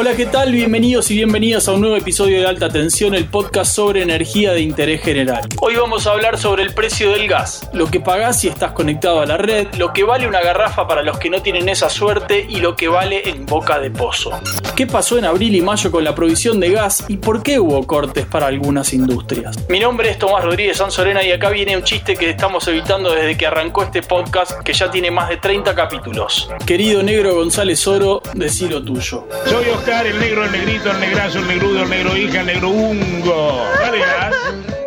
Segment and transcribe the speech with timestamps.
[0.00, 0.52] Hola, ¿qué tal?
[0.52, 4.60] Bienvenidos y bienvenidas a un nuevo episodio de Alta Tensión, el podcast sobre energía de
[4.60, 5.48] interés general.
[5.60, 9.20] Hoy vamos a hablar sobre el precio del gas, lo que pagás si estás conectado
[9.20, 12.46] a la red, lo que vale una garrafa para los que no tienen esa suerte
[12.48, 14.30] y lo que vale en boca de pozo.
[14.76, 17.84] ¿Qué pasó en abril y mayo con la provisión de gas y por qué hubo
[17.84, 19.68] cortes para algunas industrias?
[19.68, 23.36] Mi nombre es Tomás Rodríguez Sanzorena y acá viene un chiste que estamos evitando desde
[23.36, 26.48] que arrancó este podcast que ya tiene más de 30 capítulos.
[26.64, 29.26] Querido negro González Oro, decilo tuyo.
[29.88, 33.64] El negro, el negrito, el negrazo, el negrudo, el negro hija, el negro hungo.
[33.80, 34.77] Dale gas.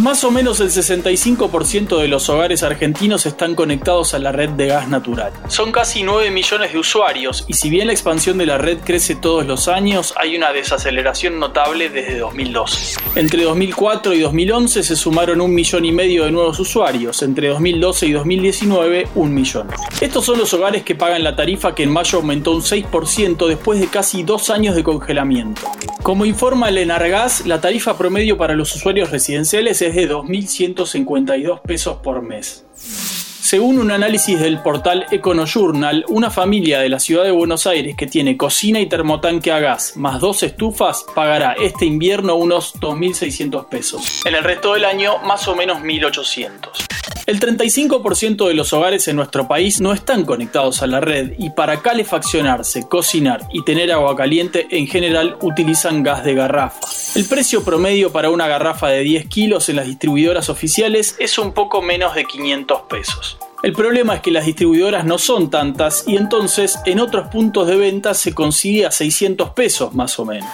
[0.00, 4.68] Más o menos el 65% de los hogares argentinos están conectados a la red de
[4.68, 5.30] gas natural.
[5.48, 9.14] Son casi 9 millones de usuarios y si bien la expansión de la red crece
[9.14, 12.98] todos los años, hay una desaceleración notable desde 2012.
[13.14, 18.06] Entre 2004 y 2011 se sumaron un millón y medio de nuevos usuarios, entre 2012
[18.06, 19.68] y 2019 un millón.
[20.00, 23.78] Estos son los hogares que pagan la tarifa que en mayo aumentó un 6% después
[23.78, 25.60] de casi dos años de congelamiento.
[26.02, 31.98] Como informa el Enargas, la tarifa promedio para los usuarios residenciales es de 2.152 pesos
[31.98, 32.64] por mes.
[32.74, 38.06] Según un análisis del portal EconoJournal, una familia de la ciudad de Buenos Aires que
[38.06, 44.22] tiene cocina y termotanque a gas más dos estufas pagará este invierno unos 2.600 pesos.
[44.24, 46.89] En el resto del año, más o menos 1.800.
[47.30, 51.50] El 35% de los hogares en nuestro país no están conectados a la red y
[51.50, 56.80] para calefaccionarse, cocinar y tener agua caliente en general utilizan gas de garrafa.
[57.14, 61.52] El precio promedio para una garrafa de 10 kilos en las distribuidoras oficiales es un
[61.52, 63.38] poco menos de 500 pesos.
[63.62, 67.76] El problema es que las distribuidoras no son tantas y entonces en otros puntos de
[67.76, 70.50] venta se consigue a 600 pesos más o menos.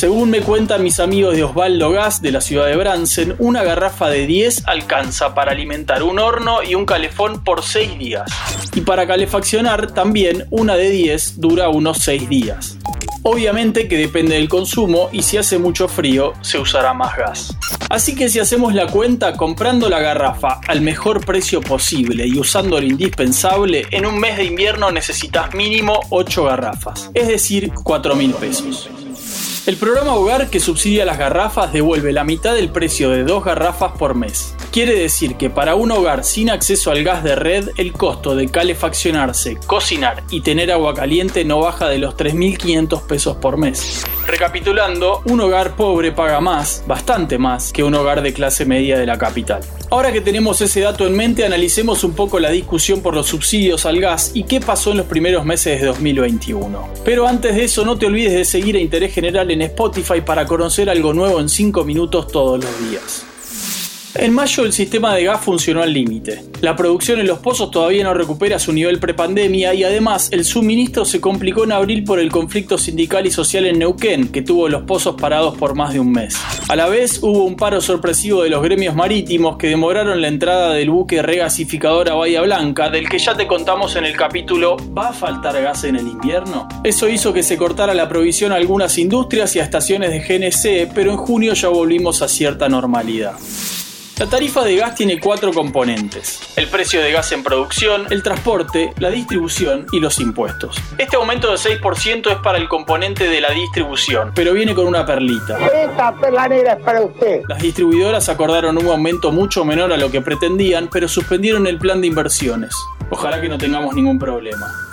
[0.00, 4.08] Según me cuentan mis amigos de Osvaldo Gas de la ciudad de Bransen, una garrafa
[4.08, 8.32] de 10 alcanza para alimentar un horno y un calefón por 6 días.
[8.74, 12.78] Y para calefaccionar también una de 10 dura unos 6 días.
[13.24, 17.54] Obviamente que depende del consumo y si hace mucho frío se usará más gas.
[17.90, 22.80] Así que si hacemos la cuenta comprando la garrafa al mejor precio posible y usando
[22.80, 28.32] lo indispensable, en un mes de invierno necesitas mínimo 8 garrafas, es decir, 4 mil
[28.32, 28.88] pesos.
[29.66, 33.92] El programa Hogar que subsidia las garrafas devuelve la mitad del precio de dos garrafas
[33.92, 34.54] por mes.
[34.72, 38.48] Quiere decir que para un hogar sin acceso al gas de red, el costo de
[38.48, 44.06] calefaccionarse, cocinar y tener agua caliente no baja de los 3.500 pesos por mes.
[44.26, 49.04] Recapitulando, un hogar pobre paga más, bastante más, que un hogar de clase media de
[49.04, 49.60] la capital.
[49.90, 53.86] Ahora que tenemos ese dato en mente, analicemos un poco la discusión por los subsidios
[53.86, 56.88] al gas y qué pasó en los primeros meses de 2021.
[57.04, 60.46] Pero antes de eso, no te olvides de seguir a Interés General en Spotify para
[60.46, 63.24] conocer algo nuevo en 5 minutos todos los días.
[64.16, 66.42] En mayo el sistema de gas funcionó al límite.
[66.62, 71.04] La producción en los pozos todavía no recupera su nivel prepandemia y además el suministro
[71.04, 74.82] se complicó en abril por el conflicto sindical y social en Neuquén, que tuvo los
[74.82, 76.36] pozos parados por más de un mes.
[76.68, 80.72] A la vez hubo un paro sorpresivo de los gremios marítimos que demoraron la entrada
[80.72, 85.10] del buque regasificador a Bahía Blanca, del que ya te contamos en el capítulo ¿Va
[85.10, 86.68] a faltar gas en el invierno?
[86.82, 90.92] Eso hizo que se cortara la provisión a algunas industrias y a estaciones de GNC,
[90.92, 93.34] pero en junio ya volvimos a cierta normalidad.
[94.20, 96.52] La tarifa de gas tiene cuatro componentes.
[96.54, 100.76] El precio de gas en producción, el transporte, la distribución y los impuestos.
[100.98, 105.06] Este aumento del 6% es para el componente de la distribución, pero viene con una
[105.06, 105.56] perlita.
[105.68, 107.40] Esta perlanera es para usted.
[107.48, 112.02] Las distribuidoras acordaron un aumento mucho menor a lo que pretendían, pero suspendieron el plan
[112.02, 112.74] de inversiones.
[113.08, 114.89] Ojalá que no tengamos ningún problema.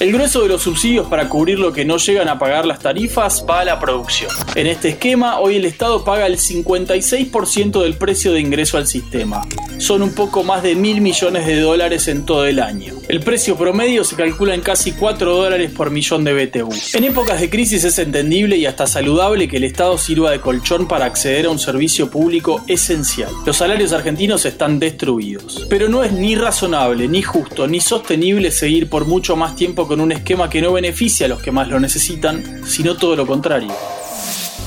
[0.00, 3.44] El grueso de los subsidios para cubrir lo que no llegan a pagar las tarifas
[3.46, 4.30] va a la producción.
[4.54, 9.46] En este esquema, hoy el Estado paga el 56% del precio de ingreso al sistema.
[9.76, 12.94] Son un poco más de mil millones de dólares en todo el año.
[13.08, 16.70] El precio promedio se calcula en casi 4 dólares por millón de BTU.
[16.94, 20.88] En épocas de crisis es entendible y hasta saludable que el Estado sirva de colchón
[20.88, 23.30] para acceder a un servicio público esencial.
[23.44, 25.66] Los salarios argentinos están destruidos.
[25.68, 30.00] Pero no es ni razonable, ni justo, ni sostenible seguir por mucho más tiempo con
[30.00, 33.72] un esquema que no beneficia a los que más lo necesitan, sino todo lo contrario.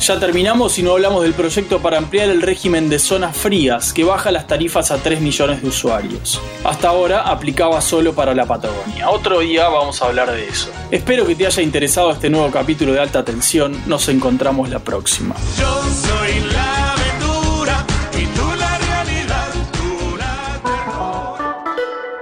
[0.02, 4.04] Ya terminamos y no hablamos del proyecto para ampliar el régimen de zonas frías, que
[4.04, 6.42] baja las tarifas a 3 millones de usuarios.
[6.66, 9.10] Hasta ahora aplicaba solo para la Patagonia.
[9.12, 10.70] Otro día vamos a hablar de eso.
[10.92, 13.82] Espero que te haya interesado este nuevo capítulo de alta tensión.
[13.88, 15.36] Nos encontramos la próxima.
[15.58, 19.48] Yo soy la aventura y tú la realidad.
[19.72, 20.62] Tú la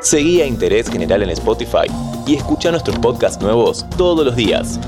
[0.02, 1.88] Seguí a Interés General en Spotify
[2.28, 4.80] y escucha nuestros podcasts nuevos todos los días.